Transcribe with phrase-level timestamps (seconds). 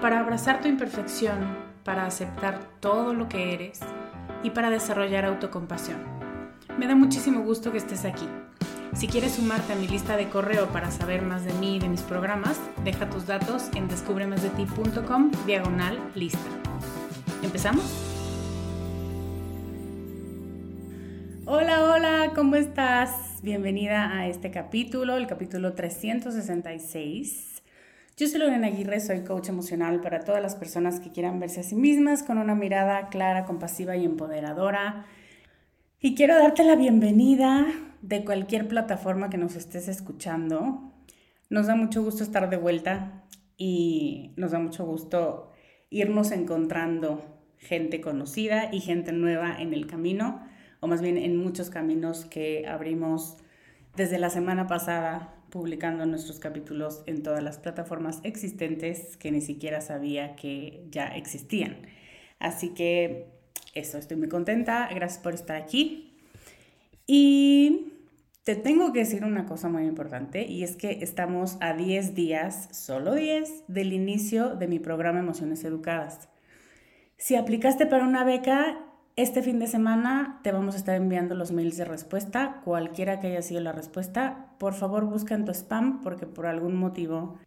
[0.00, 3.80] para abrazar tu imperfección, para aceptar todo lo que eres
[4.42, 5.98] y para desarrollar autocompasión.
[6.78, 8.26] Me da muchísimo gusto que estés aquí.
[8.94, 11.88] Si quieres sumarte a mi lista de correo para saber más de mí y de
[11.88, 16.38] mis programas, deja tus datos en descubremasdeti.com diagonal lista.
[17.42, 17.84] ¿Empezamos?
[21.44, 23.40] Hola, hola, ¿cómo estás?
[23.42, 27.49] Bienvenida a este capítulo, el capítulo 366
[28.20, 31.62] yo soy Lorena Aguirre, soy coach emocional para todas las personas que quieran verse a
[31.62, 35.06] sí mismas con una mirada clara, compasiva y empoderadora.
[36.00, 37.66] Y quiero darte la bienvenida
[38.02, 40.92] de cualquier plataforma que nos estés escuchando.
[41.48, 43.24] Nos da mucho gusto estar de vuelta
[43.56, 45.50] y nos da mucho gusto
[45.88, 47.24] irnos encontrando
[47.56, 50.46] gente conocida y gente nueva en el camino,
[50.80, 53.38] o más bien en muchos caminos que abrimos
[53.96, 59.80] desde la semana pasada publicando nuestros capítulos en todas las plataformas existentes que ni siquiera
[59.80, 61.82] sabía que ya existían.
[62.38, 63.26] Así que
[63.74, 64.88] eso, estoy muy contenta.
[64.94, 66.18] Gracias por estar aquí.
[67.06, 67.92] Y
[68.44, 72.68] te tengo que decir una cosa muy importante y es que estamos a 10 días,
[72.72, 76.28] solo 10, del inicio de mi programa Emociones Educadas.
[77.16, 78.89] Si aplicaste para una beca,
[79.22, 83.26] este fin de semana te vamos a estar enviando los mails de respuesta, cualquiera que
[83.26, 84.54] haya sido la respuesta.
[84.58, 87.38] Por favor, busca en tu spam porque por algún motivo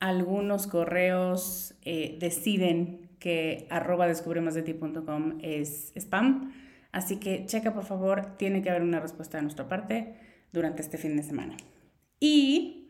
[0.00, 6.52] algunos correos eh, deciden que arroba descubremasdeti.com es spam.
[6.90, 10.16] Así que checa por favor, tiene que haber una respuesta de nuestra parte
[10.52, 11.56] durante este fin de semana.
[12.18, 12.88] Y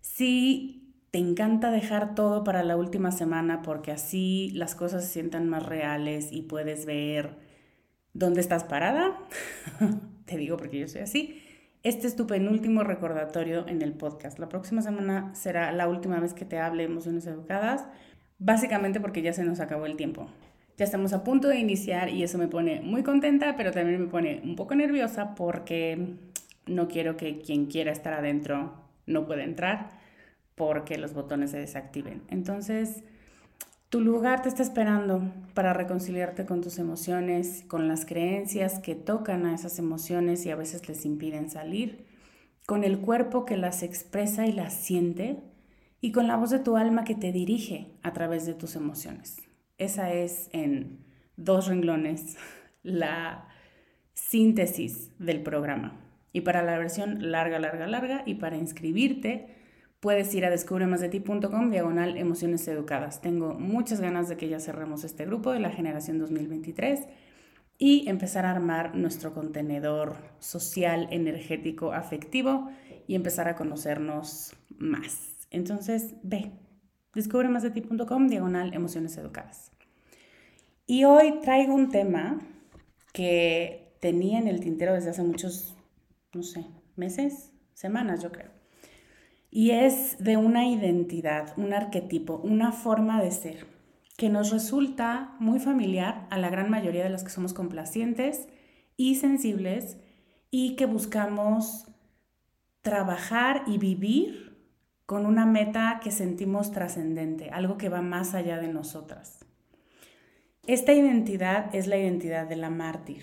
[0.00, 5.48] si te encanta dejar todo para la última semana porque así las cosas se sientan
[5.48, 7.43] más reales y puedes ver
[8.14, 9.18] ¿Dónde estás parada?
[10.24, 11.42] Te digo porque yo soy así.
[11.82, 14.38] Este es tu penúltimo recordatorio en el podcast.
[14.38, 17.84] La próxima semana será la última vez que te hable emociones educadas,
[18.38, 20.28] básicamente porque ya se nos acabó el tiempo.
[20.78, 24.06] Ya estamos a punto de iniciar y eso me pone muy contenta, pero también me
[24.06, 26.14] pone un poco nerviosa porque
[26.66, 28.74] no quiero que quien quiera estar adentro
[29.06, 29.90] no pueda entrar
[30.54, 32.22] porque los botones se desactiven.
[32.28, 33.02] Entonces,
[33.94, 35.22] tu lugar te está esperando
[35.54, 40.56] para reconciliarte con tus emociones, con las creencias que tocan a esas emociones y a
[40.56, 42.04] veces les impiden salir,
[42.66, 45.44] con el cuerpo que las expresa y las siente
[46.00, 49.36] y con la voz de tu alma que te dirige a través de tus emociones.
[49.78, 50.98] Esa es en
[51.36, 52.36] dos renglones
[52.82, 53.46] la
[54.12, 56.00] síntesis del programa.
[56.32, 59.54] Y para la versión larga, larga, larga y para inscribirte,
[60.04, 63.22] puedes ir a descubremasdeti.com diagonal emociones educadas.
[63.22, 67.06] Tengo muchas ganas de que ya cerremos este grupo de la generación 2023
[67.78, 72.70] y empezar a armar nuestro contenedor social, energético, afectivo
[73.06, 75.46] y empezar a conocernos más.
[75.50, 76.52] Entonces, ve,
[77.14, 79.72] descubremasdeti.com diagonal emociones educadas.
[80.86, 82.42] Y hoy traigo un tema
[83.14, 85.74] que tenía en el tintero desde hace muchos,
[86.34, 88.53] no sé, meses, semanas yo creo.
[89.56, 93.68] Y es de una identidad, un arquetipo, una forma de ser
[94.16, 98.48] que nos resulta muy familiar a la gran mayoría de las que somos complacientes
[98.96, 99.96] y sensibles
[100.50, 101.86] y que buscamos
[102.82, 104.58] trabajar y vivir
[105.06, 109.46] con una meta que sentimos trascendente, algo que va más allá de nosotras.
[110.66, 113.22] Esta identidad es la identidad de la mártir.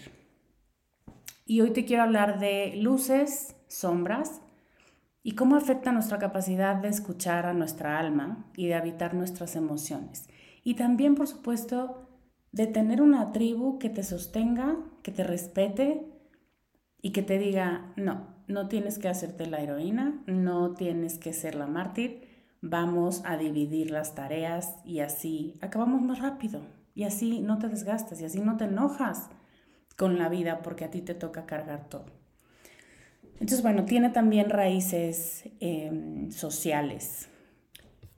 [1.45, 4.39] Y hoy te quiero hablar de luces, sombras
[5.23, 10.27] y cómo afecta nuestra capacidad de escuchar a nuestra alma y de habitar nuestras emociones.
[10.63, 12.07] Y también, por supuesto,
[12.51, 16.05] de tener una tribu que te sostenga, que te respete
[17.01, 21.55] y que te diga, no, no tienes que hacerte la heroína, no tienes que ser
[21.55, 22.27] la mártir,
[22.61, 26.61] vamos a dividir las tareas y así acabamos más rápido
[26.93, 29.29] y así no te desgastas y así no te enojas
[29.97, 32.20] con la vida porque a ti te toca cargar todo.
[33.41, 37.27] Entonces, bueno, tiene también raíces em, sociales,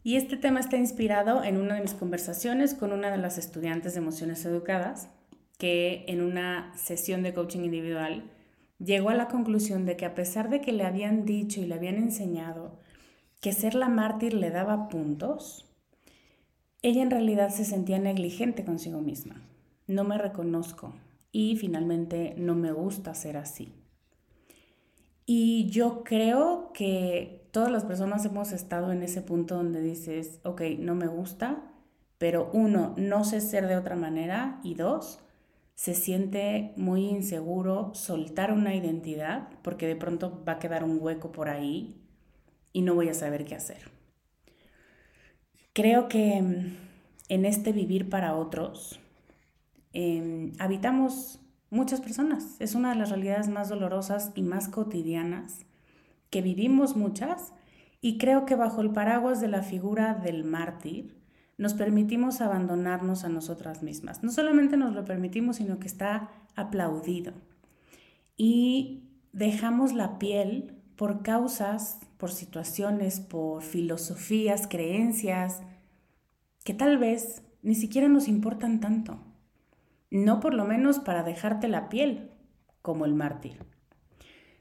[0.04, 3.94] y este tema está inspirado en una de mis conversaciones con una de las estudiantes
[3.94, 5.08] de emociones educadas,
[5.58, 8.30] que en una sesión de coaching individual
[8.80, 11.76] llegó a la conclusión de que a pesar de que le habían dicho y le
[11.76, 12.82] habían enseñado
[13.40, 15.74] que ser la mártir le daba puntos,
[16.82, 19.42] ella en realidad se sentía negligente consigo misma.
[19.88, 20.94] No me reconozco
[21.32, 23.83] y finalmente no me gusta ser así.
[25.26, 30.62] Y yo creo que todas las personas hemos estado en ese punto donde dices, ok,
[30.80, 31.64] no me gusta,
[32.18, 35.20] pero uno, no sé ser de otra manera y dos,
[35.76, 41.32] se siente muy inseguro soltar una identidad porque de pronto va a quedar un hueco
[41.32, 42.02] por ahí
[42.72, 43.92] y no voy a saber qué hacer.
[45.74, 46.78] Creo que mm,
[47.30, 49.00] en este vivir para otros
[49.94, 51.40] em, habitamos
[51.74, 52.56] muchas personas.
[52.60, 55.66] Es una de las realidades más dolorosas y más cotidianas
[56.30, 57.54] que vivimos muchas
[58.00, 61.16] y creo que bajo el paraguas de la figura del mártir
[61.58, 64.24] nos permitimos abandonarnos a nosotras mismas.
[64.24, 67.34] No solamente nos lo permitimos, sino que está aplaudido.
[68.36, 75.62] Y dejamos la piel por causas, por situaciones, por filosofías, creencias,
[76.64, 79.20] que tal vez ni siquiera nos importan tanto
[80.14, 82.30] no por lo menos para dejarte la piel,
[82.84, 83.58] como el mártir.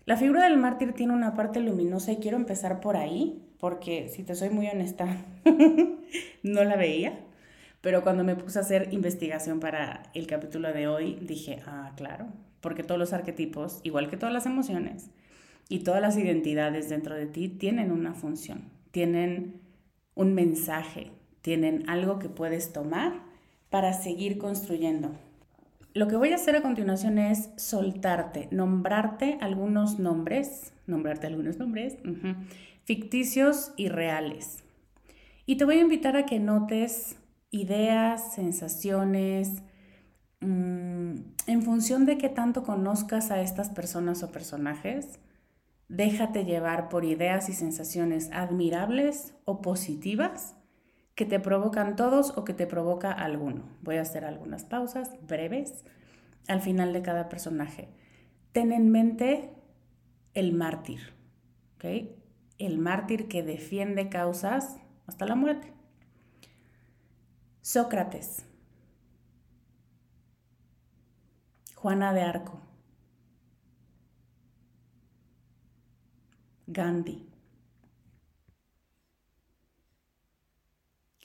[0.07, 4.25] La figura del mártir tiene una parte luminosa y quiero empezar por ahí, porque si
[4.25, 5.15] te soy muy honesta,
[6.43, 7.21] no la veía,
[7.83, 12.29] pero cuando me puse a hacer investigación para el capítulo de hoy, dije, ah, claro,
[12.63, 15.11] porque todos los arquetipos, igual que todas las emociones
[15.69, 19.61] y todas las identidades dentro de ti, tienen una función, tienen
[20.15, 21.11] un mensaje,
[21.43, 23.21] tienen algo que puedes tomar
[23.69, 25.11] para seguir construyendo
[25.95, 31.97] lo que voy a hacer a continuación es soltarte, nombrarte algunos nombres, nombrarte algunos nombres,
[32.85, 34.65] ficticios y reales.
[35.45, 37.17] Y te voy a invitar a que notes
[37.51, 39.63] ideas, sensaciones,
[40.41, 41.15] mm,
[41.47, 45.19] en función de qué tanto conozcas a estas personas o personajes,
[45.89, 50.55] déjate llevar por ideas y sensaciones admirables o positivas
[51.15, 53.65] que te provocan todos o que te provoca alguno.
[53.83, 55.85] Voy a hacer algunas pausas breves
[56.49, 57.89] al final de cada personaje.
[58.53, 59.51] Ten en mente
[60.35, 61.01] el mártir,
[61.77, 61.85] ¿ok?
[62.59, 65.73] El mártir que defiende causas hasta la muerte.
[67.61, 68.47] Sócrates.
[71.77, 72.61] Juana de Arco.
[76.67, 77.32] Gandhi.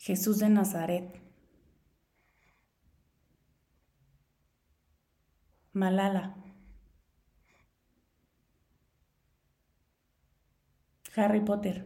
[0.08, 1.22] Jesús de Nazaret.
[5.74, 6.34] Malala.
[11.18, 11.86] Harry Potter.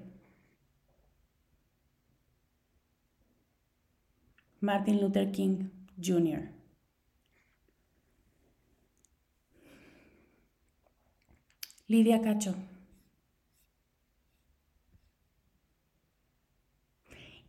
[4.60, 6.52] Martin Luther King Jr.
[11.88, 12.54] Lidia Cacho.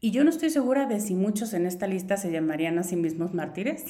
[0.04, 2.96] Y yo no estoy segura de si muchos en esta lista se llamarían a sí
[2.96, 3.84] mismos mártires.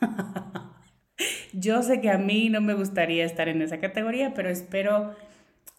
[1.52, 5.16] yo sé que a mí no me gustaría estar en esa categoría, pero espero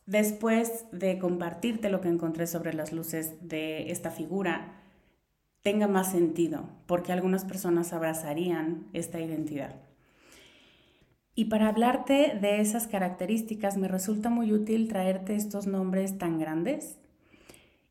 [0.05, 4.73] después de compartirte lo que encontré sobre las luces de esta figura,
[5.61, 9.73] tenga más sentido, porque algunas personas abrazarían esta identidad.
[11.33, 16.97] Y para hablarte de esas características me resulta muy útil traerte estos nombres tan grandes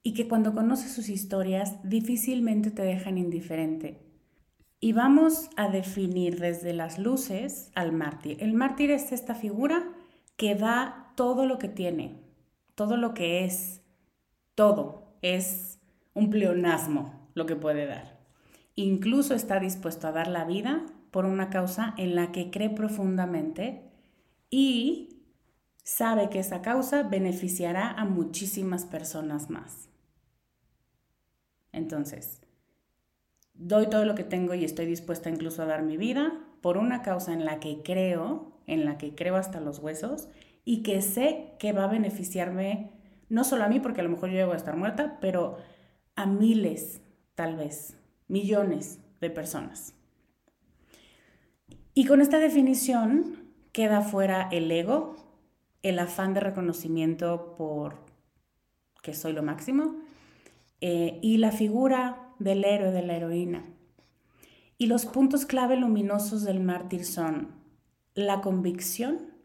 [0.07, 3.99] y que cuando conoces sus historias difícilmente te dejan indiferente.
[4.79, 8.41] Y vamos a definir desde las luces al mártir.
[8.41, 9.83] El mártir es esta figura
[10.37, 12.23] que da todo lo que tiene,
[12.77, 13.81] todo lo que es,
[14.55, 15.17] todo.
[15.23, 15.81] Es
[16.15, 18.21] un pleonasmo lo que puede dar.
[18.77, 23.91] Incluso está dispuesto a dar la vida por una causa en la que cree profundamente
[24.51, 25.25] y
[25.83, 29.89] sabe que esa causa beneficiará a muchísimas personas más.
[31.77, 32.41] Entonces,
[33.55, 37.03] doy todo lo que tengo y estoy dispuesta incluso a dar mi vida por una
[37.03, 40.29] causa en la que creo, en la que creo hasta los huesos
[40.65, 42.91] y que sé que va a beneficiarme
[43.29, 45.59] no solo a mí, porque a lo mejor yo voy a estar muerta, pero
[46.15, 47.03] a miles,
[47.35, 47.97] tal vez,
[48.29, 49.95] millones de personas.
[51.93, 55.17] Y con esta definición queda fuera el ego,
[55.83, 58.07] el afán de reconocimiento por
[59.03, 59.97] que soy lo máximo,
[60.81, 63.65] eh, y la figura del héroe, de la heroína.
[64.79, 67.55] Y los puntos clave luminosos del mártir son
[68.15, 69.37] la convicción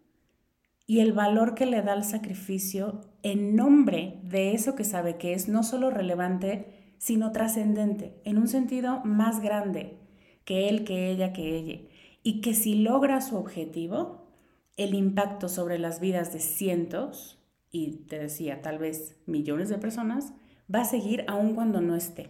[0.85, 5.33] y el valor que le da al sacrificio en nombre de eso que sabe que
[5.33, 9.97] es no solo relevante, sino trascendente, en un sentido más grande
[10.43, 11.79] que él, que ella, que ella.
[12.23, 14.27] Y que si logra su objetivo,
[14.75, 17.39] el impacto sobre las vidas de cientos,
[17.71, 20.33] y te decía, tal vez millones de personas,
[20.73, 22.29] va a seguir aun cuando no esté.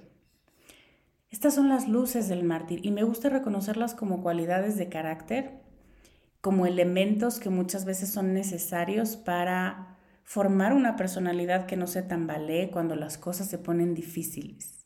[1.30, 5.62] Estas son las luces del mártir y me gusta reconocerlas como cualidades de carácter,
[6.42, 12.70] como elementos que muchas veces son necesarios para formar una personalidad que no se tambalee
[12.72, 14.86] cuando las cosas se ponen difíciles.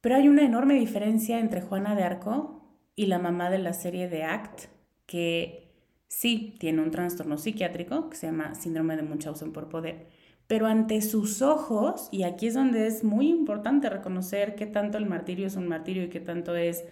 [0.00, 4.08] Pero hay una enorme diferencia entre Juana de Arco y la mamá de la serie
[4.08, 4.66] de Act,
[5.06, 5.72] que
[6.08, 10.08] sí tiene un trastorno psiquiátrico que se llama síndrome de Munchausen por poder,
[10.48, 15.06] pero ante sus ojos, y aquí es donde es muy importante reconocer qué tanto el
[15.06, 16.84] martirio es un martirio y qué tanto es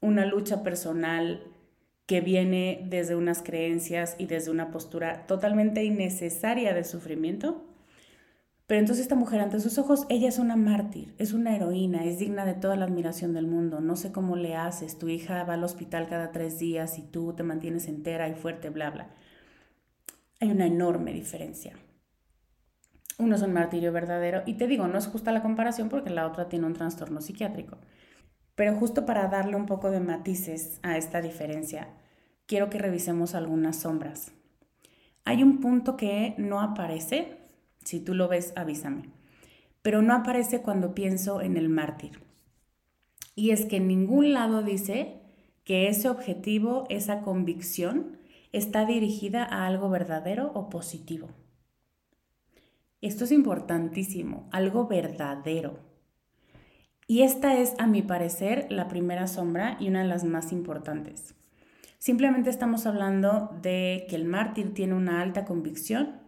[0.00, 1.40] una lucha personal
[2.04, 7.64] que viene desde unas creencias y desde una postura totalmente innecesaria de sufrimiento.
[8.66, 12.18] Pero entonces esta mujer ante sus ojos, ella es una mártir, es una heroína, es
[12.18, 13.80] digna de toda la admiración del mundo.
[13.80, 17.34] No sé cómo le haces, tu hija va al hospital cada tres días y tú
[17.34, 19.10] te mantienes entera y fuerte, bla, bla.
[20.40, 21.74] Hay una enorme diferencia.
[23.18, 26.26] Uno es un martirio verdadero y te digo, no es justa la comparación porque la
[26.26, 27.78] otra tiene un trastorno psiquiátrico.
[28.54, 31.88] Pero justo para darle un poco de matices a esta diferencia,
[32.46, 34.32] quiero que revisemos algunas sombras.
[35.24, 37.38] Hay un punto que no aparece,
[37.84, 39.10] si tú lo ves, avísame,
[39.82, 42.20] pero no aparece cuando pienso en el mártir.
[43.34, 45.20] Y es que en ningún lado dice
[45.64, 48.18] que ese objetivo, esa convicción,
[48.52, 51.28] está dirigida a algo verdadero o positivo.
[53.06, 55.78] Esto es importantísimo, algo verdadero.
[57.06, 61.36] Y esta es, a mi parecer, la primera sombra y una de las más importantes.
[61.98, 66.20] Simplemente estamos hablando de que el mártir tiene una alta convicción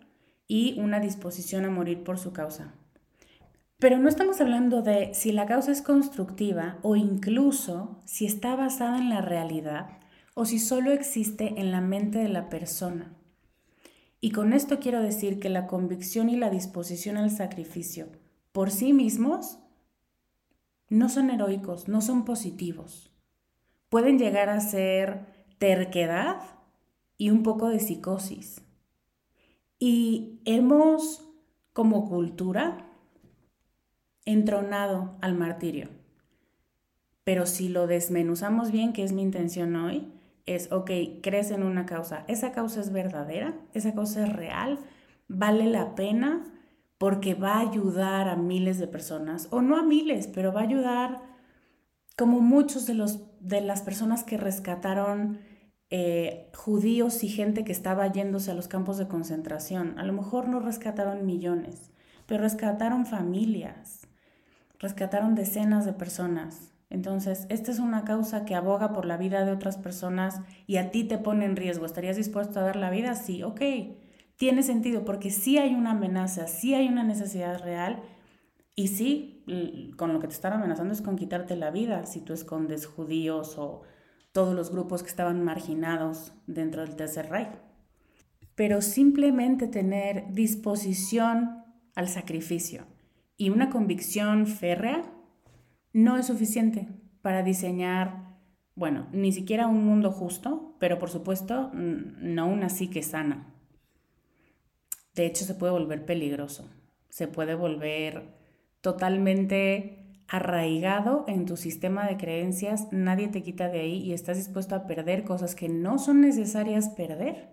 [0.47, 2.73] y una disposición a morir por su causa.
[3.81, 8.99] Pero no estamos hablando de si la causa es constructiva o incluso si está basada
[8.99, 9.99] en la realidad
[10.35, 13.18] o si solo existe en la mente de la persona.
[14.21, 18.09] Y con esto quiero decir que la convicción y la disposición al sacrificio
[18.53, 19.59] por sí mismos
[20.89, 23.13] no son heroicos, no son positivos.
[23.89, 25.27] Pueden llegar a ser
[25.59, 26.41] terquedad
[27.17, 28.63] y un poco de psicosis.
[29.79, 31.29] Y hemos,
[31.73, 32.89] como cultura,
[34.25, 35.91] entronado al martirio.
[37.23, 40.11] Pero si lo desmenuzamos bien, que es mi intención hoy,
[40.55, 40.91] es, ok,
[41.23, 44.79] crees en una causa, esa causa es verdadera, esa causa es real,
[45.29, 46.45] vale la pena
[46.99, 50.65] porque va a ayudar a miles de personas, o no a miles, pero va a
[50.65, 51.23] ayudar
[52.17, 55.39] como muchos de, los, de las personas que rescataron
[55.91, 59.99] eh, judíos y gente que estaba yéndose a los campos de concentración.
[59.99, 61.93] A lo mejor no rescataron millones,
[62.27, 64.07] pero rescataron familias,
[64.81, 66.73] rescataron decenas de personas.
[66.91, 70.91] Entonces, esta es una causa que aboga por la vida de otras personas y a
[70.91, 71.85] ti te pone en riesgo.
[71.87, 73.15] ¿Estarías dispuesto a dar la vida?
[73.15, 73.61] Sí, ok.
[74.37, 78.03] Tiene sentido porque sí hay una amenaza, sí hay una necesidad real
[78.75, 79.45] y sí,
[79.97, 83.59] con lo que te están amenazando es con quitarte la vida si tú escondes judíos
[83.59, 83.83] o
[84.33, 87.51] todos los grupos que estaban marginados dentro del Tercer Reich.
[88.55, 91.65] pero simplemente tener disposición
[91.95, 92.87] al sacrificio
[93.37, 95.05] y una convicción férrea
[95.93, 96.89] no es suficiente
[97.23, 98.37] para diseñar,
[98.75, 103.55] bueno, ni siquiera un mundo justo, pero por supuesto no una psique sana.
[105.15, 106.71] De hecho, se puede volver peligroso,
[107.09, 108.37] se puede volver
[108.81, 114.75] totalmente arraigado en tu sistema de creencias, nadie te quita de ahí y estás dispuesto
[114.75, 117.49] a perder cosas que no son necesarias perder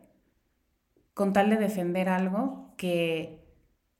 [1.13, 3.44] con tal de defender algo que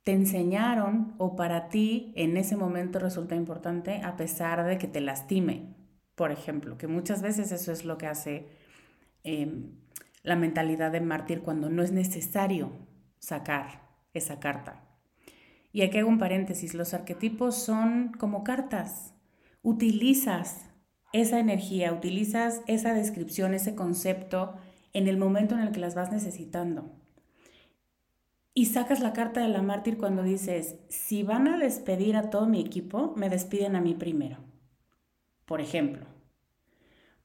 [0.05, 5.01] te enseñaron o para ti en ese momento resulta importante a pesar de que te
[5.01, 5.75] lastime,
[6.13, 8.47] por ejemplo, que muchas veces eso es lo que hace
[9.23, 9.71] em,
[10.21, 12.71] la mentalidad de mártir cuando no es necesario
[13.17, 13.81] sacar
[14.13, 14.83] esa carta.
[15.73, 19.15] Y aquí hago un paréntesis, los arquetipos son como cartas.
[19.63, 20.69] Utilizas
[21.13, 24.53] esa energía, utilizas esa descripción, ese concepto
[24.93, 26.91] en el momento en el que las vas necesitando.
[28.57, 32.47] Y sacas la carta de la mártir cuando dices, si van a despedir a todo
[32.47, 34.37] mi equipo, me despiden a mí primero.
[35.45, 36.05] Por ejemplo.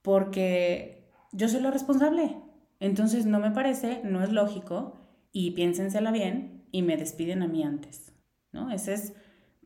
[0.03, 2.37] Porque yo soy la responsable.
[2.81, 4.97] Entonces no me parece, no es lógico,
[5.33, 8.13] y piénsensela bien, y me despiden a mí antes.
[8.51, 8.73] ¿no?
[8.73, 9.15] Ese es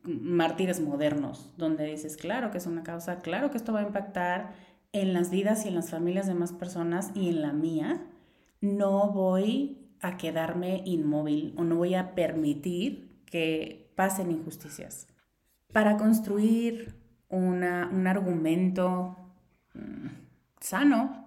[0.03, 4.53] mártires modernos, donde dices, claro que es una causa, claro que esto va a impactar
[4.91, 8.05] en las vidas y en las familias de más personas y en la mía.
[8.61, 15.07] No voy a quedarme inmóvil o no voy a permitir que pasen injusticias.
[15.71, 16.95] Para construir
[17.29, 19.17] un argumento
[19.73, 20.07] mm,
[20.59, 21.25] sano,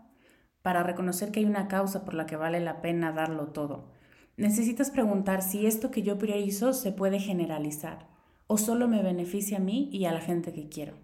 [0.63, 3.91] para reconocer que hay una causa por la que vale la pena darlo todo,
[4.37, 8.07] necesitas preguntar si esto que yo priorizo se puede generalizar
[8.47, 10.95] o solo me beneficia a mí y a la gente que quiero.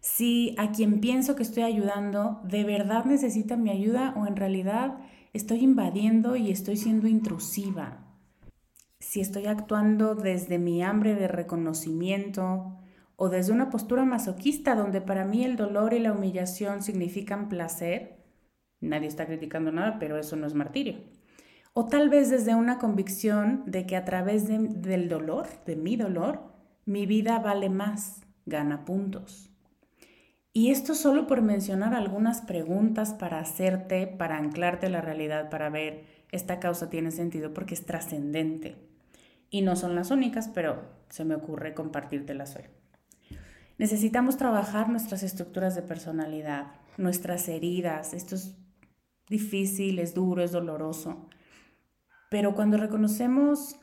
[0.00, 4.98] Si a quien pienso que estoy ayudando de verdad necesita mi ayuda o en realidad
[5.32, 8.06] estoy invadiendo y estoy siendo intrusiva.
[8.98, 12.76] Si estoy actuando desde mi hambre de reconocimiento
[13.16, 18.24] o desde una postura masoquista donde para mí el dolor y la humillación significan placer,
[18.80, 20.98] nadie está criticando nada, pero eso no es martirio.
[21.72, 26.40] O tal vez desde una convicción de que a través del dolor, de mi dolor,
[26.84, 29.49] mi vida vale más, gana puntos.
[30.52, 36.04] Y esto solo por mencionar algunas preguntas para hacerte, para anclarte la realidad, para ver
[36.32, 38.76] esta causa tiene sentido porque es trascendente.
[39.48, 42.64] Y no son las únicas, pero se me ocurre compartírtelas hoy.
[43.78, 48.12] Necesitamos trabajar nuestras estructuras de personalidad, nuestras heridas.
[48.12, 48.56] Esto es
[49.28, 51.28] difícil, es duro, es doloroso.
[52.28, 53.76] Pero cuando reconocemos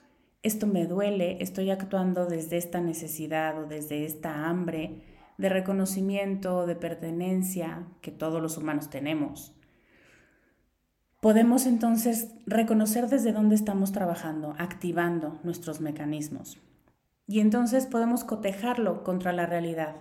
[0.43, 5.01] esto me duele, estoy actuando desde esta necesidad o desde esta hambre,
[5.38, 9.54] de reconocimiento, de pertenencia que todos los humanos tenemos.
[11.21, 16.60] Podemos entonces reconocer desde dónde estamos trabajando, activando nuestros mecanismos.
[17.28, 19.95] Y entonces podemos cotejarlo contra la realidad,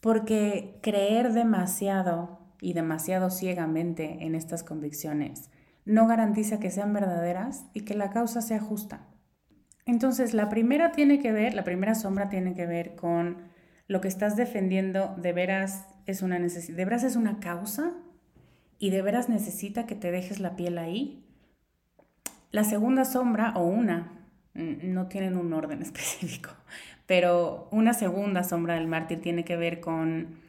[0.00, 5.50] porque creer demasiado y demasiado ciegamente en estas convicciones
[5.86, 9.06] no garantiza que sean verdaderas y que la causa sea justa.
[9.86, 13.38] Entonces, la primera tiene que ver, la primera sombra tiene que ver con
[13.88, 17.92] lo que estás defendiendo de veras es una necesidad, de veras es una causa
[18.78, 21.24] y de veras necesita que te dejes la piel ahí.
[22.50, 24.12] La segunda sombra o una,
[24.54, 26.50] no tienen un orden específico,
[27.06, 30.40] pero una segunda sombra del mártir tiene que ver con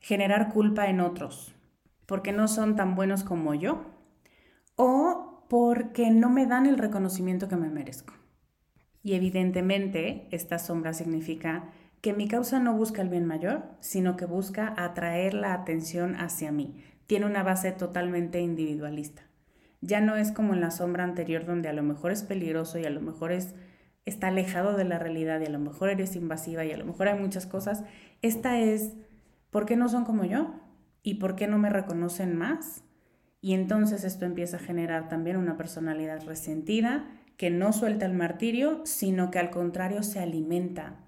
[0.00, 1.54] generar culpa en otros,
[2.06, 3.84] porque no son tan buenos como yo
[4.76, 8.14] o porque no me dan el reconocimiento que me merezco.
[9.02, 14.24] Y evidentemente esta sombra significa que mi causa no busca el bien mayor, sino que
[14.24, 16.82] busca atraer la atención hacia mí.
[17.06, 19.22] Tiene una base totalmente individualista.
[19.80, 22.84] Ya no es como en la sombra anterior donde a lo mejor es peligroso y
[22.84, 23.54] a lo mejor es
[24.04, 27.08] está alejado de la realidad y a lo mejor eres invasiva y a lo mejor
[27.08, 27.84] hay muchas cosas.
[28.22, 28.94] Esta es
[29.50, 30.54] ¿por qué no son como yo?
[31.02, 32.84] ¿Y por qué no me reconocen más?
[33.40, 38.80] Y entonces esto empieza a generar también una personalidad resentida que no suelta el martirio,
[38.84, 41.07] sino que al contrario se alimenta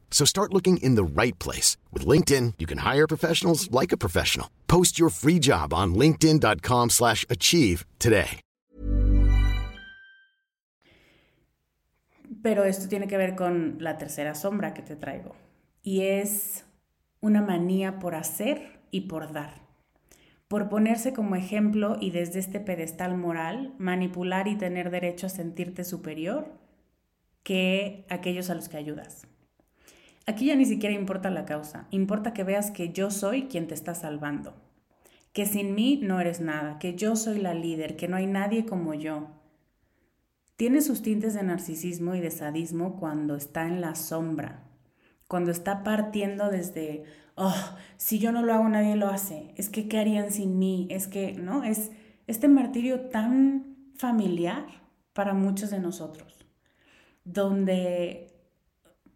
[0.11, 1.77] So start looking in the right place.
[1.91, 4.47] With LinkedIn, you can hire professionals like a professional.
[4.67, 8.41] Post your free job on linkedin.com slash achieve today.
[12.43, 15.35] Pero esto tiene que ver con la tercera sombra que te traigo.
[15.83, 16.63] Y es
[17.19, 19.61] una manía por hacer y por dar.
[20.47, 25.83] Por ponerse como ejemplo y desde este pedestal moral, manipular y tener derecho a sentirte
[25.83, 26.47] superior
[27.43, 29.27] que aquellos a los que ayudas.
[30.27, 33.73] Aquí ya ni siquiera importa la causa, importa que veas que yo soy quien te
[33.73, 34.53] está salvando,
[35.33, 38.65] que sin mí no eres nada, que yo soy la líder, que no hay nadie
[38.65, 39.29] como yo.
[40.57, 44.67] Tiene sus tintes de narcisismo y de sadismo cuando está en la sombra,
[45.27, 47.03] cuando está partiendo desde,
[47.35, 47.55] oh,
[47.97, 50.87] si yo no lo hago nadie lo hace, es que ¿qué harían sin mí?
[50.91, 51.63] Es que, ¿no?
[51.63, 51.89] Es
[52.27, 54.65] este martirio tan familiar
[55.13, 56.45] para muchos de nosotros,
[57.23, 58.30] donde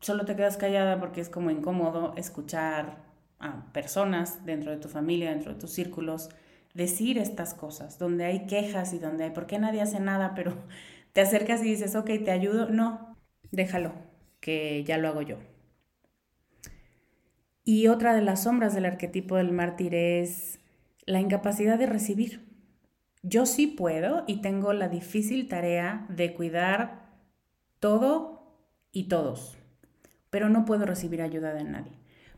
[0.05, 2.97] solo te quedas callada porque es como incómodo escuchar
[3.39, 6.29] a personas dentro de tu familia, dentro de tus círculos,
[6.75, 10.33] decir estas cosas, donde hay quejas y donde hay, ¿por qué nadie hace nada?
[10.35, 10.53] Pero
[11.13, 12.69] te acercas y dices, ok, te ayudo.
[12.69, 13.17] No,
[13.51, 13.93] déjalo,
[14.39, 15.37] que ya lo hago yo.
[17.63, 20.59] Y otra de las sombras del arquetipo del mártir es
[21.07, 22.45] la incapacidad de recibir.
[23.23, 27.09] Yo sí puedo y tengo la difícil tarea de cuidar
[27.79, 28.35] todo
[28.91, 29.54] y todos,
[30.35, 31.93] pero no puedo recibir ayuda de nadie.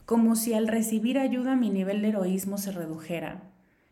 [0.05, 3.41] Como si al recibir ayuda mi nivel de heroísmo se redujera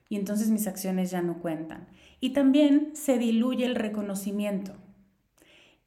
[0.10, 1.88] y entonces mis acciones ya no cuentan.
[2.20, 4.74] Y también se diluye el reconocimiento.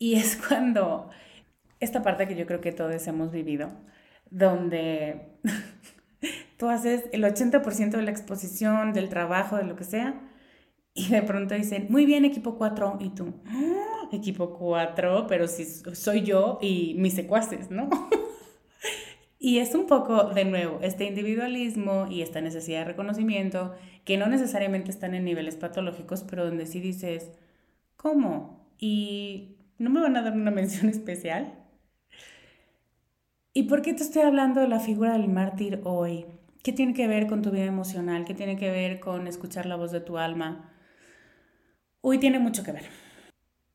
[0.01, 1.11] Y es cuando
[1.79, 3.71] esta parte que yo creo que todos hemos vivido,
[4.31, 5.39] donde
[6.59, 10.21] tú haces el 80% de la exposición, del trabajo, de lo que sea,
[10.93, 15.65] y de pronto dicen, muy bien, equipo 4, y tú, ah, equipo 4, pero si
[15.65, 17.89] soy yo y mis secuaces, ¿no?
[19.39, 24.27] y es un poco, de nuevo, este individualismo y esta necesidad de reconocimiento, que no
[24.27, 27.31] necesariamente están en niveles patológicos, pero donde sí dices,
[27.97, 28.73] ¿cómo?
[28.79, 31.55] ¿Y no me van a dar una mención especial?
[33.53, 36.27] ¿Y por qué te estoy hablando de la figura del mártir hoy?
[36.63, 38.25] ¿Qué tiene que ver con tu vida emocional?
[38.25, 40.73] ¿Qué tiene que ver con escuchar la voz de tu alma?
[42.01, 43.08] Hoy tiene mucho que ver.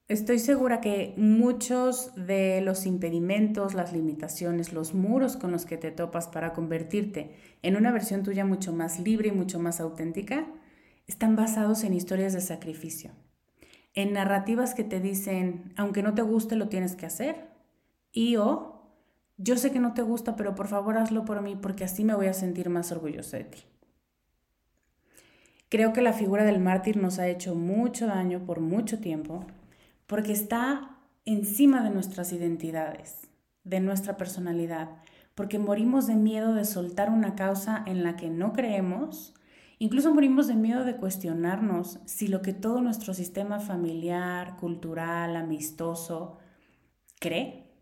[0.10, 5.92] Estoy segura que muchos de los impedimentos, las limitaciones, los muros con los que te
[5.92, 10.46] topas para convertirte en una versión tuya mucho más libre y mucho más auténtica
[11.08, 13.12] están basados en historias de sacrificio,
[13.94, 17.48] en narrativas que te dicen, aunque no te guste, lo tienes que hacer,
[18.12, 18.82] y o
[19.38, 22.14] yo sé que no te gusta, pero por favor hazlo por mí porque así me
[22.14, 23.60] voy a sentir más orgulloso de ti.
[25.70, 29.46] Creo que la figura del mártir nos ha hecho mucho daño por mucho tiempo
[30.14, 30.96] porque está
[31.26, 33.32] encima de nuestras identidades,
[33.64, 34.92] de nuestra personalidad,
[35.34, 39.34] porque morimos de miedo de soltar una causa en la que no creemos,
[39.80, 46.38] incluso morimos de miedo de cuestionarnos si lo que todo nuestro sistema familiar, cultural, amistoso
[47.20, 47.74] cree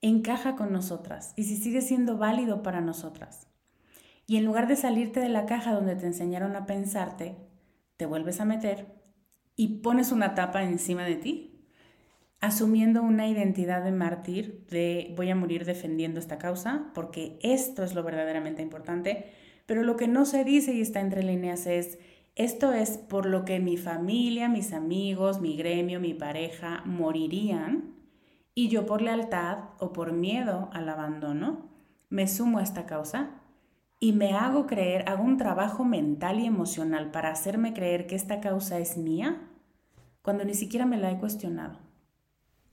[0.00, 3.48] encaja con nosotras y si sigue siendo válido para nosotras.
[4.26, 7.36] Y en lugar de salirte de la caja donde te enseñaron a pensarte,
[7.98, 8.98] te vuelves a meter
[9.56, 11.49] y pones una tapa encima de ti,
[12.40, 17.94] asumiendo una identidad de mártir, de voy a morir defendiendo esta causa, porque esto es
[17.94, 19.30] lo verdaderamente importante,
[19.66, 21.98] pero lo que no se dice y está entre líneas es,
[22.36, 27.94] esto es por lo que mi familia, mis amigos, mi gremio, mi pareja morirían
[28.54, 31.68] y yo por lealtad o por miedo al abandono
[32.08, 33.30] me sumo a esta causa
[34.00, 38.40] y me hago creer, hago un trabajo mental y emocional para hacerme creer que esta
[38.40, 39.42] causa es mía
[40.22, 41.89] cuando ni siquiera me la he cuestionado.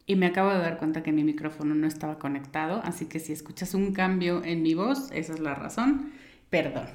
[0.09, 3.33] Y me acabo de dar cuenta que mi micrófono no estaba conectado, así que si
[3.33, 6.13] escuchas un cambio en mi voz, esa es la razón.
[6.49, 6.87] Perdón.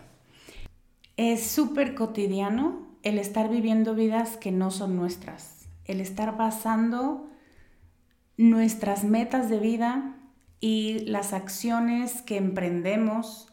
[1.19, 7.29] Es súper cotidiano el estar viviendo vidas que no son nuestras, el estar basando
[8.39, 10.17] nuestras metas de vida
[10.59, 13.53] y las acciones que emprendemos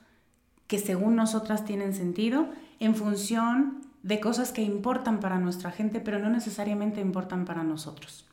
[0.67, 2.47] que según nosotras tienen sentido
[2.79, 8.28] en función de cosas que importan para nuestra gente, pero no necesariamente importan para nosotros.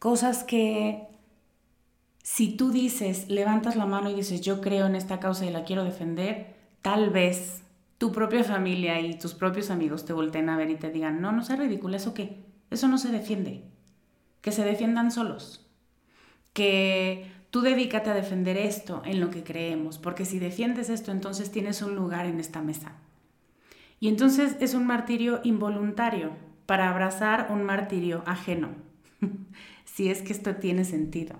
[0.00, 1.06] Cosas que
[2.24, 5.62] si tú dices, levantas la mano y dices, yo creo en esta causa y la
[5.62, 7.62] quiero defender, tal vez
[7.98, 11.30] tu propia familia y tus propios amigos te volteen a ver y te digan, no,
[11.30, 12.44] no sea ridículo, ¿eso qué?
[12.70, 13.70] Eso no se defiende
[14.40, 15.66] que se defiendan solos,
[16.52, 21.50] que tú dedícate a defender esto en lo que creemos, porque si defiendes esto, entonces
[21.50, 22.92] tienes un lugar en esta mesa.
[23.98, 26.30] Y entonces es un martirio involuntario
[26.64, 28.70] para abrazar un martirio ajeno,
[30.00, 31.36] si es que esto tiene sentido.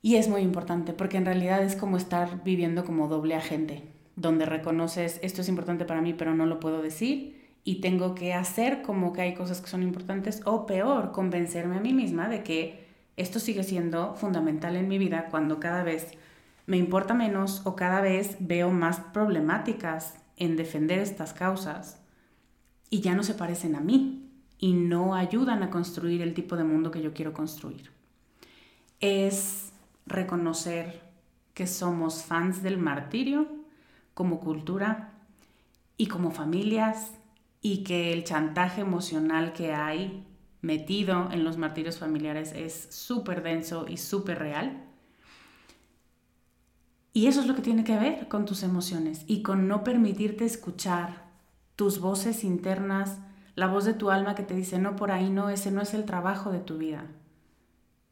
[0.00, 3.82] Y es muy importante, porque en realidad es como estar viviendo como doble agente,
[4.16, 8.32] donde reconoces esto es importante para mí, pero no lo puedo decir, y tengo que
[8.32, 12.42] hacer como que hay cosas que son importantes o peor, convencerme a mí misma de
[12.42, 12.86] que
[13.18, 16.12] esto sigue siendo fundamental en mi vida cuando cada vez
[16.64, 22.00] me importa menos o cada vez veo más problemáticas en defender estas causas
[22.88, 24.29] y ya no se parecen a mí
[24.60, 27.90] y no ayudan a construir el tipo de mundo que yo quiero construir.
[29.00, 29.72] Es
[30.06, 31.02] reconocer
[31.54, 33.48] que somos fans del martirio
[34.12, 35.14] como cultura
[35.96, 37.12] y como familias
[37.62, 40.26] y que el chantaje emocional que hay
[40.60, 44.84] metido en los martirios familiares es súper denso y súper real.
[47.14, 50.44] Y eso es lo que tiene que ver con tus emociones y con no permitirte
[50.44, 51.30] escuchar
[51.76, 53.18] tus voces internas,
[53.54, 55.94] la voz de tu alma que te dice, no, por ahí no, ese no es
[55.94, 57.06] el trabajo de tu vida.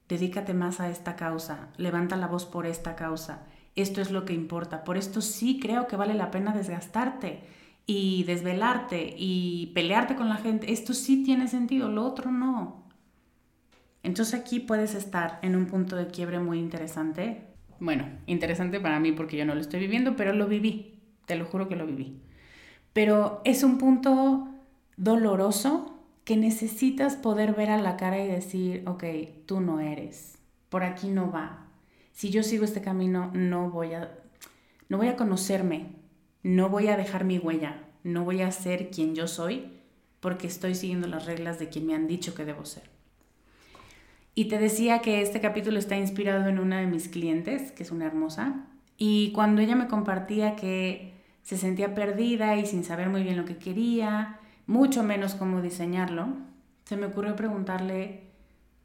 [0.09, 3.47] Dedícate más a esta causa, levanta la voz por esta causa.
[3.77, 4.83] Esto es lo que importa.
[4.83, 7.43] Por esto sí creo que vale la pena desgastarte
[7.87, 12.85] y desvelarte y pelearte con la gente, esto sí tiene sentido, lo otro no.
[14.03, 17.47] Entonces aquí puedes estar en un punto de quiebre muy interesante.
[17.81, 21.47] Bueno, interesante para mí porque yo no lo estoy viviendo, pero lo viví, te lo
[21.47, 22.21] juro que lo viví.
[22.93, 24.49] Pero es un punto
[24.99, 29.05] doloroso que necesitas poder ver a la cara y decir, ok,
[29.47, 30.37] tú no eres,
[30.69, 31.67] por aquí no va.
[32.13, 34.11] Si yo sigo este camino, no voy a,
[34.91, 35.87] no voy a conocerme,
[36.43, 39.73] no voy a dejar mi huella, no voy a ser quien yo soy
[40.21, 42.91] porque estoy siguiendo las reglas de quien me han dicho que debo ser.
[44.35, 47.91] Y te decía que este capítulo está inspirado en una de mis clientes, que es
[47.91, 53.23] una hermosa, y cuando ella me compartía que se sentía perdida y sin saber muy
[53.23, 54.38] bien lo que quería,
[54.69, 56.29] mucho menos cómo diseñarlo,
[56.85, 58.31] se me ocurrió preguntarle,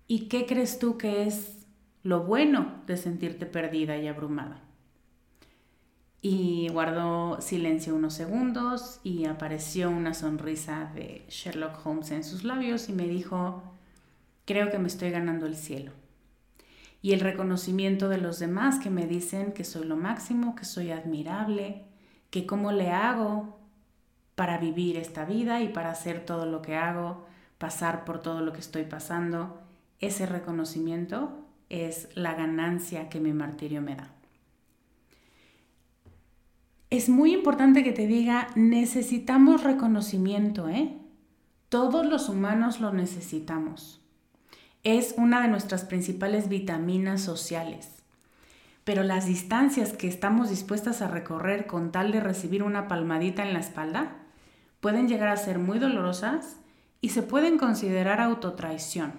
[0.07, 1.67] ¿y qué crees tú que es
[2.01, 4.63] lo bueno de sentirte perdida y abrumada?
[6.25, 12.87] y guardó silencio unos segundos y apareció una sonrisa de Sherlock Holmes en sus labios
[12.87, 13.61] y me dijo,
[14.45, 15.91] creo que me estoy ganando el cielo.
[17.01, 20.91] Y el reconocimiento de los demás que me dicen que soy lo máximo, que soy
[20.91, 21.83] admirable,
[22.29, 23.59] que cómo le hago
[24.35, 27.25] para vivir esta vida y para hacer todo lo que hago,
[27.57, 29.61] pasar por todo lo que estoy pasando,
[29.99, 31.37] ese reconocimiento
[31.69, 34.13] es la ganancia que mi martirio me da
[36.93, 40.95] es muy importante que te diga, necesitamos reconocimiento, ¿eh?
[41.69, 43.99] Todos los humanos lo necesitamos.
[44.83, 47.89] Es una de nuestras principales vitaminas sociales.
[48.83, 53.53] Pero las distancias que estamos dispuestas a recorrer con tal de recibir una palmadita en
[53.53, 54.17] la espalda
[54.83, 56.59] pueden llegar a ser muy dolorosas
[56.99, 59.13] y se pueden considerar autotraición.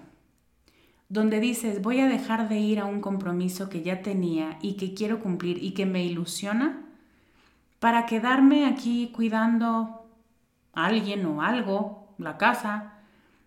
[1.09, 4.92] Donde dices, voy a dejar de ir a un compromiso que ya tenía y que
[4.92, 6.83] quiero cumplir y que me ilusiona
[7.79, 10.07] para quedarme aquí cuidando
[10.74, 12.98] a alguien o algo, la casa,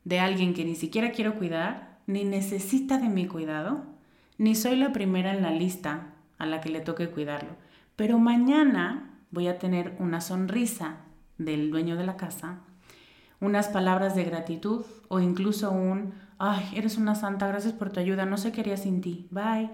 [0.03, 3.83] de alguien que ni siquiera quiero cuidar, ni necesita de mi cuidado,
[4.39, 7.51] ni soy la primera en la lista a la que le toque cuidarlo.
[7.95, 11.03] Pero mañana voy a tener una sonrisa
[11.37, 12.61] del dueño de la casa,
[13.39, 18.25] unas palabras de gratitud o incluso un, ay, eres una santa, gracias por tu ayuda,
[18.25, 19.69] no sé qué haría sin ti, bye.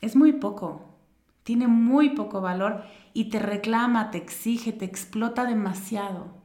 [0.00, 0.92] Es muy poco,
[1.42, 6.42] tiene muy poco valor y te reclama, te exige, te explota demasiado.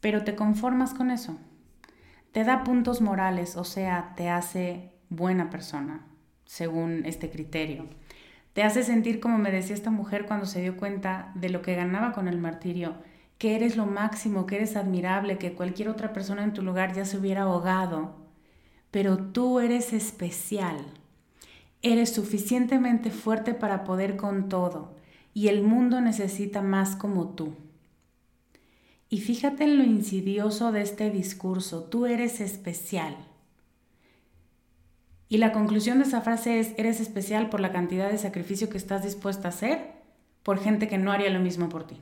[0.00, 1.38] Pero te conformas con eso.
[2.32, 6.06] Te da puntos morales, o sea, te hace buena persona,
[6.44, 7.86] según este criterio.
[8.56, 11.74] Te hace sentir, como me decía esta mujer cuando se dio cuenta de lo que
[11.74, 12.94] ganaba con el martirio,
[13.36, 17.04] que eres lo máximo, que eres admirable, que cualquier otra persona en tu lugar ya
[17.04, 18.14] se hubiera ahogado,
[18.90, 20.78] pero tú eres especial.
[21.82, 24.94] Eres suficientemente fuerte para poder con todo
[25.34, 27.52] y el mundo necesita más como tú.
[29.10, 33.18] Y fíjate en lo insidioso de este discurso, tú eres especial.
[35.28, 38.78] Y la conclusión de esa frase es, eres especial por la cantidad de sacrificio que
[38.78, 39.96] estás dispuesta a hacer
[40.42, 42.00] por gente que no haría lo mismo por ti.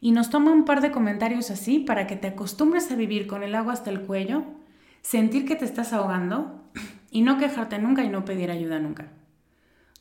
[0.00, 3.42] Y nos toma un par de comentarios así para que te acostumbres a vivir con
[3.42, 4.44] el agua hasta el cuello,
[5.00, 6.60] sentir que te estás ahogando
[7.10, 9.08] y no quejarte nunca y no pedir ayuda nunca.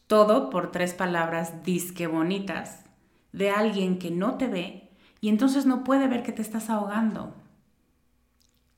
[0.07, 2.83] Todo por tres palabras disque bonitas
[3.31, 4.89] de alguien que no te ve
[5.21, 7.35] y entonces no puede ver que te estás ahogando.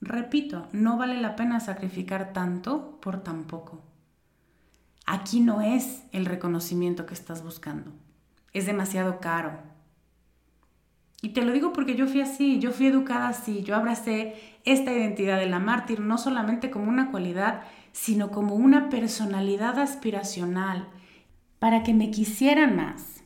[0.05, 3.81] Repito, no vale la pena sacrificar tanto por tan poco.
[5.05, 7.91] Aquí no es el reconocimiento que estás buscando.
[8.51, 9.59] Es demasiado caro.
[11.21, 14.35] Y te lo digo porque yo fui así, yo fui educada así, yo abracé
[14.65, 17.61] esta identidad de la mártir no solamente como una cualidad,
[17.93, 20.89] sino como una personalidad aspiracional,
[21.59, 23.23] para que me quisieran más.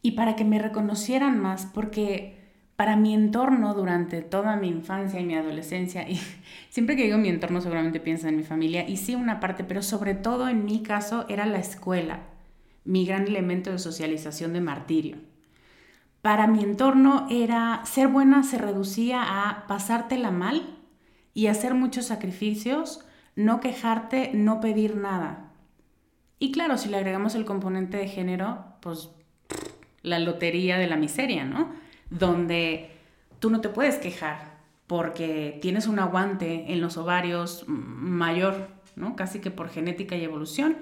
[0.00, 2.43] y para que me reconocieran más, porque
[2.76, 6.20] para mi entorno durante toda mi infancia y mi adolescencia, y
[6.70, 9.82] siempre que digo mi entorno seguramente pienso en mi familia, y sí una parte, pero
[9.82, 12.20] sobre todo en mi caso era la escuela,
[12.84, 15.16] mi gran elemento de socialización de martirio.
[16.22, 20.78] Para mi entorno era ser buena se reducía a pasártela mal
[21.34, 23.04] y hacer muchos sacrificios,
[23.36, 25.50] no quejarte, no pedir nada.
[26.38, 29.10] Y claro, si le agregamos el componente de género, pues
[30.02, 31.83] la lotería de la miseria, ¿no?
[32.18, 32.90] Donde
[33.40, 34.54] tú no te puedes quejar
[34.86, 39.16] porque tienes un aguante en los ovarios mayor, ¿no?
[39.16, 40.76] Casi que por genética y evolución.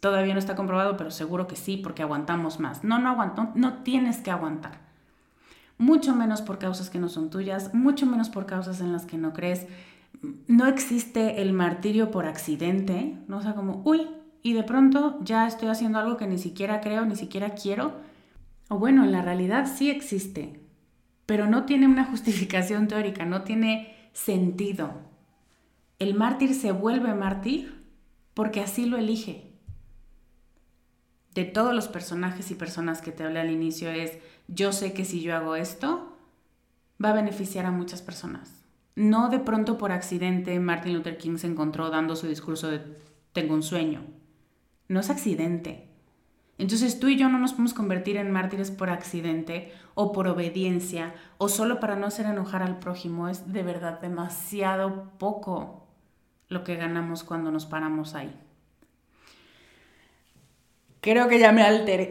[0.00, 2.84] Todavía no está comprobado, pero seguro que sí, porque aguantamos más.
[2.84, 4.78] No, no aguanto, no tienes que aguantar.
[5.76, 9.18] Mucho menos por causas que no son tuyas, mucho menos por causas en las que
[9.18, 9.66] no crees.
[10.46, 13.38] No existe el martirio por accidente, ¿no?
[13.38, 14.08] O sea, como, uy,
[14.42, 17.92] y de pronto ya estoy haciendo algo que ni siquiera creo, ni siquiera quiero,
[18.68, 20.60] o bueno, en la realidad sí existe,
[21.28, 24.94] pero no tiene una justificación teórica, no tiene sentido.
[25.98, 27.84] El mártir se vuelve mártir
[28.32, 29.52] porque así lo elige.
[31.34, 35.04] De todos los personajes y personas que te hablé al inicio es, yo sé que
[35.04, 36.16] si yo hago esto,
[37.04, 38.64] va a beneficiar a muchas personas.
[38.96, 42.80] No de pronto por accidente Martin Luther King se encontró dando su discurso de
[43.34, 44.00] tengo un sueño.
[44.88, 45.87] No es accidente.
[46.58, 51.14] Entonces tú y yo no nos podemos convertir en mártires por accidente o por obediencia
[51.38, 53.28] o solo para no hacer enojar al prójimo.
[53.28, 55.86] Es de verdad demasiado poco
[56.48, 58.34] lo que ganamos cuando nos paramos ahí.
[61.00, 62.10] Creo que ya me alteré.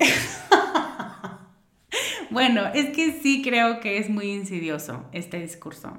[2.29, 5.97] bueno, es que sí creo que es muy insidioso este discurso.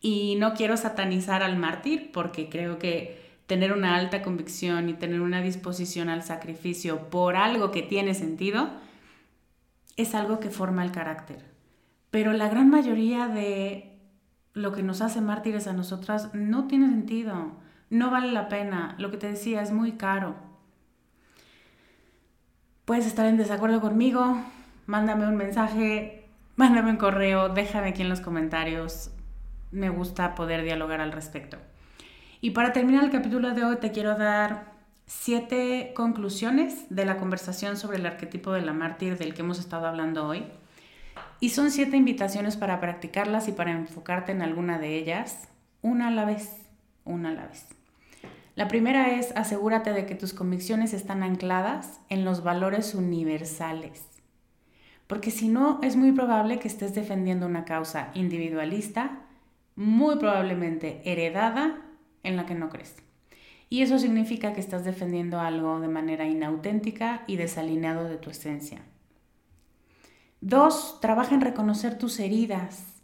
[0.00, 3.21] Y no quiero satanizar al mártir porque creo que
[3.52, 8.70] tener una alta convicción y tener una disposición al sacrificio por algo que tiene sentido,
[9.98, 11.44] es algo que forma el carácter.
[12.10, 14.00] Pero la gran mayoría de
[14.54, 17.52] lo que nos hace mártires a nosotras no tiene sentido,
[17.90, 18.94] no vale la pena.
[18.98, 20.34] Lo que te decía es muy caro.
[22.86, 24.38] Puedes estar en desacuerdo conmigo,
[24.86, 29.10] mándame un mensaje, mándame un correo, déjame aquí en los comentarios.
[29.72, 31.58] Me gusta poder dialogar al respecto.
[32.44, 34.72] Y para terminar el capítulo de hoy te quiero dar
[35.06, 39.86] siete conclusiones de la conversación sobre el arquetipo de la mártir del que hemos estado
[39.86, 40.42] hablando hoy.
[41.38, 45.50] Y son siete invitaciones para practicarlas y para enfocarte en alguna de ellas,
[45.82, 46.66] una a la vez,
[47.04, 47.68] una a la vez.
[48.56, 54.08] La primera es asegúrate de que tus convicciones están ancladas en los valores universales.
[55.06, 59.20] Porque si no, es muy probable que estés defendiendo una causa individualista,
[59.76, 61.78] muy probablemente heredada
[62.22, 62.96] en la que no crees.
[63.68, 68.82] Y eso significa que estás defendiendo algo de manera inauténtica y desalineado de tu esencia.
[70.42, 73.00] Dos, trabaja en reconocer tus heridas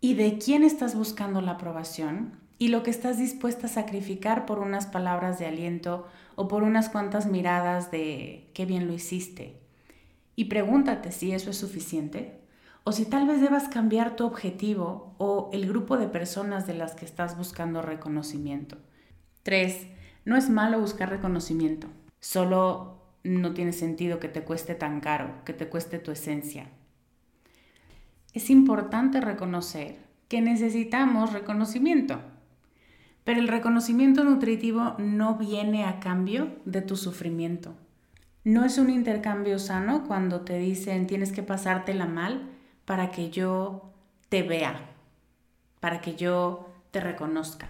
[0.00, 4.58] y de quién estás buscando la aprobación y lo que estás dispuesta a sacrificar por
[4.58, 9.60] unas palabras de aliento o por unas cuantas miradas de qué bien lo hiciste.
[10.36, 12.39] Y pregúntate si eso es suficiente
[12.84, 16.94] o si tal vez debas cambiar tu objetivo o el grupo de personas de las
[16.94, 18.78] que estás buscando reconocimiento.
[19.42, 19.86] 3.
[20.24, 21.88] No es malo buscar reconocimiento,
[22.20, 26.68] solo no tiene sentido que te cueste tan caro, que te cueste tu esencia.
[28.32, 32.20] Es importante reconocer que necesitamos reconocimiento,
[33.24, 37.74] pero el reconocimiento nutritivo no viene a cambio de tu sufrimiento.
[38.44, 42.48] No es un intercambio sano cuando te dicen tienes que pasártela mal
[42.90, 43.92] para que yo
[44.30, 44.90] te vea,
[45.78, 47.68] para que yo te reconozca.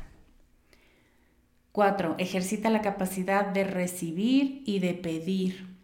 [1.73, 5.77] Cuatro, ejercita la capacidad de recibir y de pedir.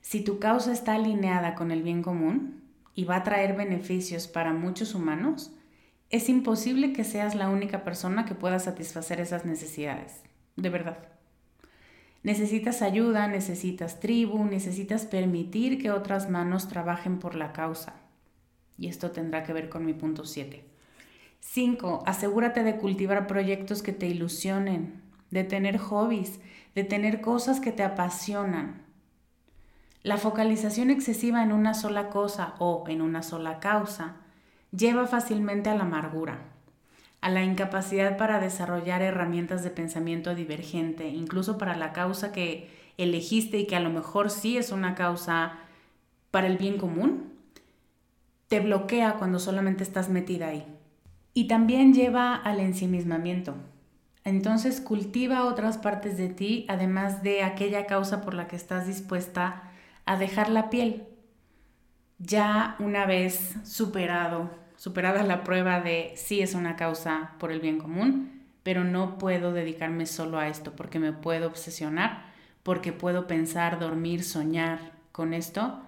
[0.00, 2.60] Si tu causa está alineada con el bien común
[2.96, 5.52] y va a traer beneficios para muchos humanos,
[6.10, 10.24] es imposible que seas la única persona que pueda satisfacer esas necesidades.
[10.56, 10.98] De verdad.
[12.24, 18.01] Necesitas ayuda, necesitas tribu, necesitas permitir que otras manos trabajen por la causa.
[18.82, 20.64] Y esto tendrá que ver con mi punto 7.
[21.38, 22.02] 5.
[22.04, 26.40] Asegúrate de cultivar proyectos que te ilusionen, de tener hobbies,
[26.74, 28.82] de tener cosas que te apasionan.
[30.02, 34.16] La focalización excesiva en una sola cosa o en una sola causa
[34.76, 36.40] lleva fácilmente a la amargura,
[37.20, 42.68] a la incapacidad para desarrollar herramientas de pensamiento divergente, incluso para la causa que
[42.98, 45.60] elegiste y que a lo mejor sí es una causa
[46.32, 47.31] para el bien común,
[48.52, 50.66] te bloquea cuando solamente estás metida ahí.
[51.32, 53.54] Y también lleva al ensimismamiento.
[54.24, 59.62] Entonces cultiva otras partes de ti, además de aquella causa por la que estás dispuesta
[60.04, 61.04] a dejar la piel.
[62.18, 67.78] Ya una vez superado, superada la prueba de si es una causa por el bien
[67.78, 72.26] común, pero no puedo dedicarme solo a esto porque me puedo obsesionar,
[72.62, 75.80] porque puedo pensar, dormir, soñar con esto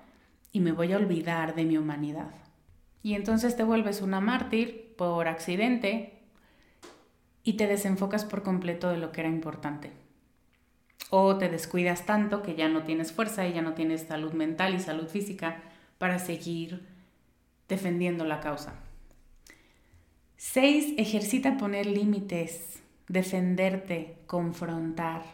[0.51, 2.44] y me voy a olvidar de mi humanidad.
[3.05, 6.23] Y entonces te vuelves una mártir por accidente
[7.43, 9.93] y te desenfocas por completo de lo que era importante.
[11.11, 14.75] O te descuidas tanto que ya no tienes fuerza y ya no tienes salud mental
[14.75, 15.63] y salud física
[15.99, 16.87] para seguir
[17.69, 18.73] defendiendo la causa.
[20.39, 20.95] 6.
[20.97, 25.25] Ejercita poner límites, defenderte, confrontar.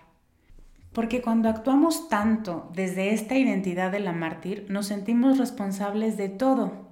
[0.92, 6.89] Porque cuando actuamos tanto desde esta identidad de la mártir, nos sentimos responsables de todo.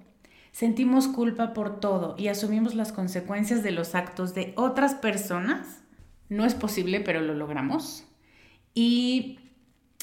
[0.53, 5.82] Sentimos culpa por todo y asumimos las consecuencias de los actos de otras personas.
[6.28, 8.05] No es posible, pero lo logramos.
[8.74, 9.38] Y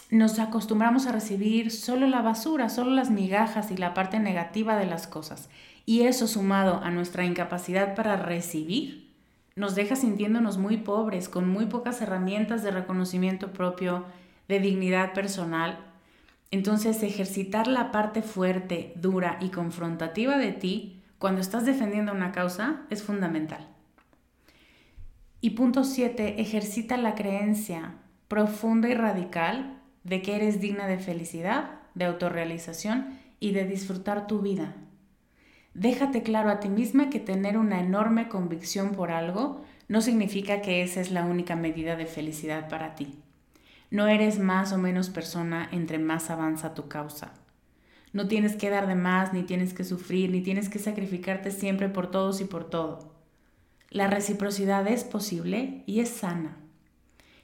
[0.09, 4.85] nos acostumbramos a recibir solo la basura, solo las migajas y la parte negativa de
[4.85, 5.49] las cosas.
[5.85, 9.13] Y eso sumado a nuestra incapacidad para recibir,
[9.55, 14.05] nos deja sintiéndonos muy pobres, con muy pocas herramientas de reconocimiento propio,
[14.47, 15.84] de dignidad personal.
[16.55, 22.83] Entonces, ejercitar la parte fuerte, dura y confrontativa de ti cuando estás defendiendo una causa
[22.89, 23.67] es fundamental.
[25.41, 27.95] Y punto 7, ejercita la creencia
[28.29, 34.39] profunda y radical de que eres digna de felicidad, de autorrealización y de disfrutar tu
[34.39, 34.77] vida.
[35.73, 40.83] Déjate claro a ti misma que tener una enorme convicción por algo no significa que
[40.83, 43.24] esa es la única medida de felicidad para ti.
[43.95, 47.31] No eres más o menos persona entre más avanza tu causa.
[48.11, 51.87] No tienes que dar de más, ni tienes que sufrir, ni tienes que sacrificarte siempre
[51.87, 53.15] por todos y por todo.
[53.89, 56.57] La reciprocidad es posible y es sana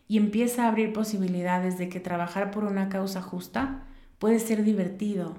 [0.09, 3.85] y empieza a abrir posibilidades de que trabajar por una causa justa
[4.19, 5.37] puede ser divertido,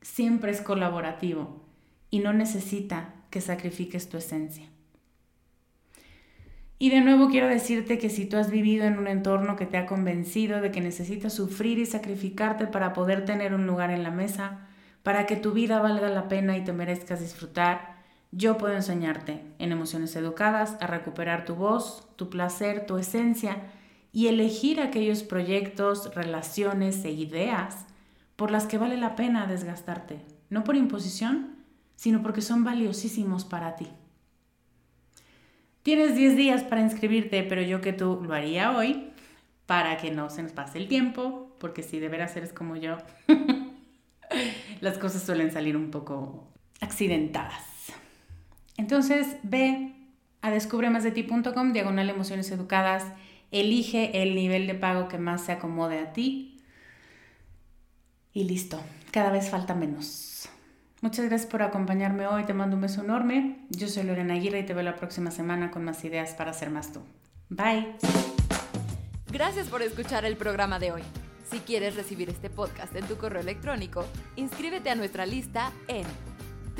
[0.00, 1.66] siempre es colaborativo
[2.08, 4.73] y no necesita que sacrifiques tu esencia.
[6.78, 9.76] Y de nuevo quiero decirte que si tú has vivido en un entorno que te
[9.76, 14.10] ha convencido de que necesitas sufrir y sacrificarte para poder tener un lugar en la
[14.10, 14.66] mesa,
[15.02, 17.94] para que tu vida valga la pena y te merezcas disfrutar,
[18.32, 23.58] yo puedo enseñarte en emociones educadas a recuperar tu voz, tu placer, tu esencia
[24.12, 27.86] y elegir aquellos proyectos, relaciones e ideas
[28.34, 30.20] por las que vale la pena desgastarte,
[30.50, 31.54] no por imposición,
[31.94, 33.88] sino porque son valiosísimos para ti.
[35.84, 39.10] Tienes 10 días para inscribirte, pero yo que tú lo haría hoy
[39.66, 42.96] para que no se nos pase el tiempo, porque si de veras eres como yo,
[44.80, 46.48] las cosas suelen salir un poco
[46.80, 47.62] accidentadas.
[48.78, 49.92] Entonces ve
[50.40, 53.04] a descubremasdeti.com, diagonal emociones educadas,
[53.50, 56.62] elige el nivel de pago que más se acomode a ti
[58.32, 58.80] y listo,
[59.10, 60.33] cada vez falta menos.
[61.04, 63.58] Muchas gracias por acompañarme hoy, te mando un beso enorme.
[63.68, 66.70] Yo soy Lorena Aguirre y te veo la próxima semana con más ideas para ser
[66.70, 67.02] más tú.
[67.50, 67.96] Bye.
[69.30, 71.02] Gracias por escuchar el programa de hoy.
[71.50, 76.06] Si quieres recibir este podcast en tu correo electrónico, inscríbete a nuestra lista en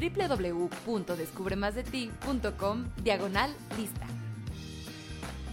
[0.00, 4.06] www.descubremasdeti.com diagonal lista.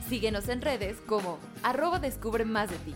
[0.08, 2.96] Síguenos en redes como arroba descubre de ti.